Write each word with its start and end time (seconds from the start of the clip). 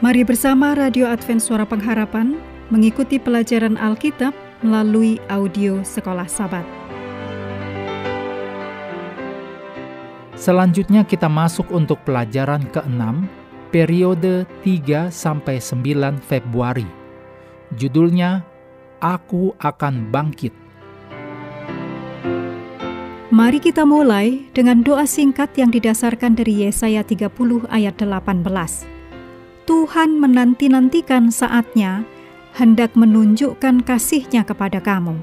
Mari 0.00 0.24
bersama 0.24 0.72
Radio 0.72 1.04
Advent 1.04 1.44
Suara 1.44 1.68
Pengharapan 1.68 2.40
mengikuti 2.72 3.20
pelajaran 3.20 3.76
Alkitab 3.76 4.32
melalui 4.64 5.20
audio 5.28 5.84
Sekolah 5.84 6.24
Sabat. 6.24 6.64
Selanjutnya 10.40 11.04
kita 11.04 11.28
masuk 11.28 11.68
untuk 11.68 12.00
pelajaran 12.08 12.64
ke-6, 12.72 13.28
periode 13.68 14.48
3 14.64 15.12
sampai 15.12 15.60
9 15.60 16.16
Februari. 16.24 16.88
Judulnya 17.76 18.40
Aku 19.04 19.52
akan 19.60 20.08
bangkit. 20.08 20.56
Mari 23.28 23.60
kita 23.60 23.84
mulai 23.84 24.48
dengan 24.56 24.80
doa 24.80 25.04
singkat 25.04 25.52
yang 25.60 25.68
didasarkan 25.68 26.40
dari 26.40 26.64
Yesaya 26.64 27.04
30 27.04 27.68
ayat 27.68 28.00
18. 28.00 28.99
Tuhan 29.68 30.16
menanti-nantikan 30.16 31.28
saatnya 31.28 32.04
hendak 32.56 32.96
menunjukkan 32.96 33.84
kasihnya 33.84 34.42
kepada 34.42 34.80
kamu. 34.80 35.20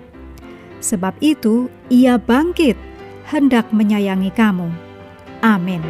Sebab 0.77 1.17
itu 1.19 1.67
ia 1.89 2.21
bangkit 2.21 2.77
hendak 3.27 3.67
menyayangi 3.73 4.29
kamu. 4.31 4.69
Amin. 5.41 5.81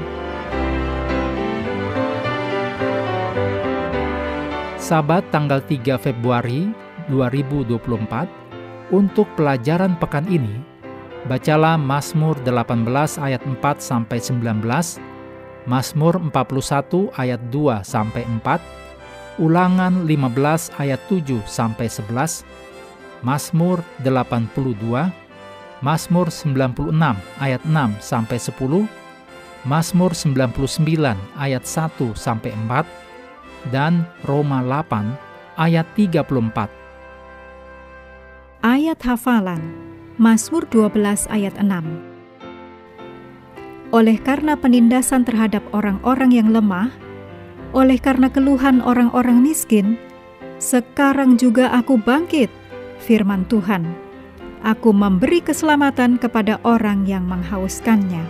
Sabat 4.79 5.27
tanggal 5.35 5.59
3 5.59 5.99
Februari 5.99 6.71
2024 7.11 8.95
untuk 8.95 9.27
pelajaran 9.35 9.99
pekan 9.99 10.23
ini 10.31 10.63
bacalah 11.27 11.75
Mazmur 11.75 12.39
18 12.47 12.87
ayat 13.19 13.43
4 13.43 13.83
sampai 13.83 14.17
19, 14.23 14.63
Mazmur 15.67 16.15
41 16.31 17.11
ayat 17.19 17.43
2 17.51 17.83
sampai 17.83 18.23
4, 18.23 19.43
Ulangan 19.43 20.07
15 20.07 20.71
ayat 20.79 21.01
7 21.11 21.43
sampai 21.43 21.91
11, 21.91 22.47
Mazmur 23.19 23.83
82, 23.99 25.11
Mazmur 25.83 26.31
96 26.31 26.95
ayat 27.43 27.61
6 27.67 27.99
sampai 27.99 28.39
10, 28.39 28.87
Mazmur 29.67 30.15
99 30.15 31.19
ayat 31.35 31.63
1 31.67 32.15
sampai 32.15 32.55
4, 32.55 32.87
dan 33.67 34.07
Roma 34.23 34.63
8 34.63 35.19
ayat 35.59 35.85
34. 35.99 36.71
Ayat 38.63 38.99
hafalan 39.03 39.61
Mazmur 40.15 40.63
12 40.71 41.27
ayat 41.27 41.53
6 41.59 42.06
Oleh 43.95 44.19
karena 44.19 44.59
penindasan 44.59 45.23
terhadap 45.23 45.63
orang-orang 45.71 46.35
yang 46.35 46.51
lemah, 46.51 46.91
oleh 47.71 47.95
karena 47.95 48.27
keluhan 48.27 48.83
orang-orang 48.83 49.39
miskin, 49.39 49.95
sekarang 50.59 51.39
juga 51.39 51.71
aku 51.71 51.95
bangkit, 51.95 52.51
firman 52.99 53.47
Tuhan. 53.47 53.87
Aku 54.65 54.91
memberi 54.91 55.39
keselamatan 55.39 56.19
kepada 56.19 56.59
orang 56.67 57.07
yang 57.07 57.23
menghauskannya. 57.29 58.25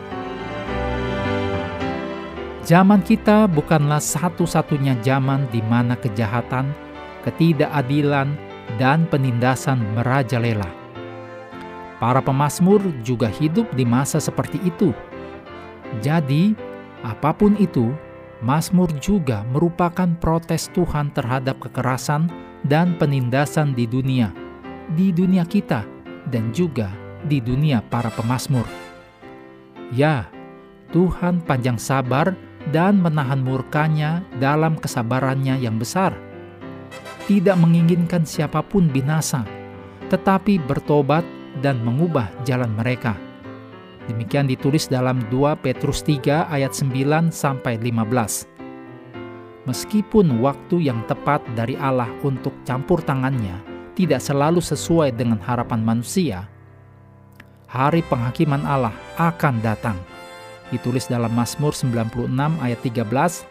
Zaman 2.68 3.00
kita 3.02 3.48
bukanlah 3.48 4.04
satu-satunya 4.04 5.00
zaman 5.00 5.48
di 5.50 5.64
mana 5.66 5.96
kejahatan, 5.96 6.70
ketidakadilan, 7.24 8.36
dan 8.76 9.08
penindasan 9.08 9.80
merajalela. 9.96 10.68
Para 11.98 12.22
pemazmur 12.22 12.84
juga 13.02 13.32
hidup 13.32 13.72
di 13.74 13.88
masa 13.88 14.20
seperti 14.20 14.60
itu. 14.68 14.92
Jadi, 16.02 16.54
apa 17.02 17.34
pun 17.34 17.58
itu, 17.58 17.94
Mazmur 18.42 18.94
juga 19.02 19.42
merupakan 19.50 20.06
protes 20.22 20.70
Tuhan 20.74 21.10
terhadap 21.14 21.58
kekerasan 21.58 22.30
dan 22.66 22.94
penindasan 23.02 23.74
di 23.74 23.90
dunia, 23.90 24.30
di 24.94 25.10
dunia 25.10 25.42
kita, 25.46 25.82
dan 26.30 26.54
juga 26.54 26.94
di 27.26 27.42
dunia 27.42 27.82
para 27.82 28.14
pemazmur. 28.14 28.66
Ya, 29.90 30.30
Tuhan 30.94 31.42
panjang 31.42 31.82
sabar 31.82 32.38
dan 32.70 33.00
menahan 33.00 33.42
murkanya 33.42 34.22
dalam 34.38 34.78
kesabarannya 34.78 35.58
yang 35.58 35.80
besar. 35.82 36.14
Tidak 37.26 37.58
menginginkan 37.60 38.24
siapa 38.24 38.64
pun 38.64 38.88
binasa, 38.88 39.44
tetapi 40.08 40.62
bertobat 40.64 41.26
dan 41.60 41.82
mengubah 41.84 42.32
jalan 42.48 42.72
mereka. 42.76 43.27
Demikian 44.08 44.48
ditulis 44.48 44.88
dalam 44.88 45.20
2 45.28 45.60
Petrus 45.60 46.00
3 46.00 46.48
ayat 46.48 46.72
9 46.72 47.28
sampai 47.28 47.76
15. 47.76 48.48
Meskipun 49.68 50.40
waktu 50.40 50.88
yang 50.88 51.04
tepat 51.12 51.44
dari 51.52 51.76
Allah 51.76 52.08
untuk 52.24 52.56
campur 52.64 53.04
tangannya 53.04 53.60
tidak 54.00 54.24
selalu 54.24 54.64
sesuai 54.64 55.12
dengan 55.12 55.44
harapan 55.44 55.84
manusia, 55.84 56.48
hari 57.68 58.00
penghakiman 58.08 58.64
Allah 58.64 58.96
akan 59.20 59.60
datang. 59.60 60.00
Ditulis 60.72 61.12
dalam 61.12 61.36
Mazmur 61.36 61.76
96 61.76 62.32
ayat 62.64 62.80
13, 62.80 63.44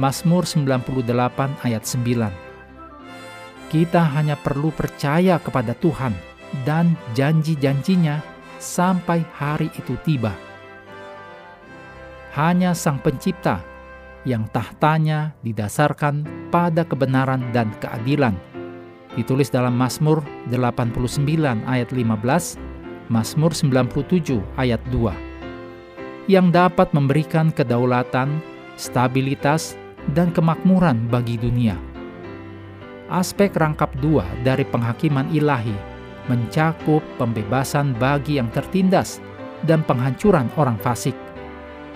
Mazmur 0.00 0.48
98 0.48 1.68
ayat 1.68 1.84
9. 1.84 2.32
Kita 3.68 4.00
hanya 4.16 4.40
perlu 4.40 4.72
percaya 4.72 5.36
kepada 5.36 5.76
Tuhan 5.76 6.16
dan 6.64 6.96
janji-janjinya 7.12 8.37
sampai 8.58 9.22
hari 9.34 9.70
itu 9.78 9.94
tiba. 10.02 10.34
Hanya 12.34 12.74
Sang 12.76 13.00
Pencipta 13.02 13.62
yang 14.26 14.44
tahtanya 14.52 15.32
didasarkan 15.42 16.26
pada 16.52 16.84
kebenaran 16.84 17.48
dan 17.54 17.72
keadilan. 17.80 18.36
Ditulis 19.16 19.48
dalam 19.50 19.74
Mazmur 19.74 20.22
89 20.52 20.92
ayat 21.64 21.90
15, 21.90 22.60
Mazmur 23.08 23.50
97 23.56 24.38
ayat 24.60 24.82
2. 24.92 26.28
Yang 26.28 26.46
dapat 26.52 26.92
memberikan 26.92 27.48
kedaulatan, 27.50 28.44
stabilitas, 28.76 29.74
dan 30.12 30.28
kemakmuran 30.30 31.08
bagi 31.08 31.40
dunia. 31.40 31.74
Aspek 33.08 33.56
rangkap 33.56 33.88
dua 34.04 34.28
dari 34.44 34.68
penghakiman 34.68 35.32
ilahi 35.32 35.87
mencakup 36.28 37.02
pembebasan 37.16 37.96
bagi 37.96 38.36
yang 38.38 38.52
tertindas 38.52 39.20
dan 39.64 39.82
penghancuran 39.82 40.46
orang 40.54 40.78
fasik. 40.78 41.16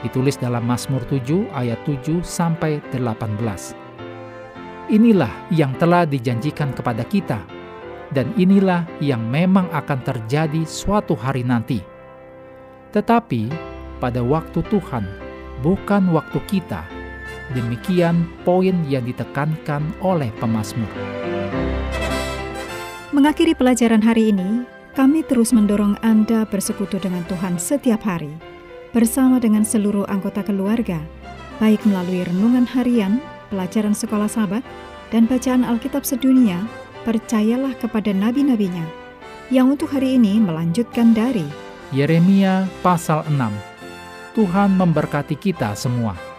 Ditulis 0.03 0.34
dalam 0.34 0.66
Mazmur 0.66 1.06
7 1.06 1.47
ayat 1.54 1.78
7 1.87 2.25
sampai 2.26 2.82
18. 2.91 3.38
Inilah 4.91 5.31
yang 5.54 5.70
telah 5.78 6.03
dijanjikan 6.03 6.75
kepada 6.75 7.06
kita 7.06 7.38
dan 8.10 8.34
inilah 8.34 8.84
yang 8.98 9.22
memang 9.25 9.70
akan 9.70 10.00
terjadi 10.03 10.66
suatu 10.66 11.14
hari 11.14 11.47
nanti. 11.47 11.81
Tetapi 12.93 13.49
pada 14.03 14.20
waktu 14.20 14.60
Tuhan, 14.69 15.06
bukan 15.62 16.12
waktu 16.12 16.43
kita. 16.50 16.82
Demikian 17.56 18.28
poin 18.43 18.75
yang 18.91 19.06
ditekankan 19.06 19.87
oleh 20.03 20.28
pemazmur. 20.43 21.21
Mengakhiri 23.12 23.52
pelajaran 23.52 24.00
hari 24.00 24.32
ini, 24.32 24.64
kami 24.96 25.20
terus 25.20 25.52
mendorong 25.52 26.00
Anda 26.00 26.48
bersekutu 26.48 26.96
dengan 26.96 27.20
Tuhan 27.28 27.60
setiap 27.60 28.00
hari, 28.08 28.32
bersama 28.96 29.36
dengan 29.36 29.68
seluruh 29.68 30.08
anggota 30.08 30.40
keluarga, 30.40 30.96
baik 31.60 31.84
melalui 31.84 32.25
renungan 32.25 32.64
harian, 32.64 33.20
pelajaran 33.52 33.92
sekolah 33.92 34.32
sahabat, 34.32 34.64
dan 35.12 35.28
bacaan 35.28 35.60
Alkitab 35.60 36.08
sedunia, 36.08 36.64
percayalah 37.04 37.76
kepada 37.76 38.16
nabi-nabinya, 38.16 38.88
yang 39.52 39.69
untuk 39.69 39.92
hari 39.92 40.16
ini 40.16 40.40
melanjutkan 40.40 41.12
dari 41.12 41.44
Yeremia 41.92 42.64
pasal 42.81 43.28
6. 43.28 43.37
Tuhan 44.32 44.72
memberkati 44.81 45.37
kita 45.37 45.76
semua. 45.76 46.31